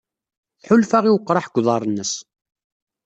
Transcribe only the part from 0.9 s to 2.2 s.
i weqraḥ deg uḍar-nnes.